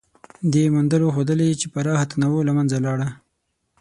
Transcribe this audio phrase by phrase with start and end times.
[0.51, 3.07] دې موندنو ښودلې، چې پراخه تنوع له منځه لاړه.